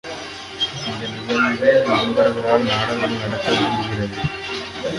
[0.85, 4.17] இந்த விழாவில் நண்பர்களால் நாடகம் நடக்க விருக்கின்றது.